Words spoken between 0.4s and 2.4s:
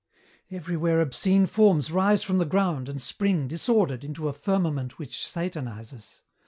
"Everywhere obscene forms rise from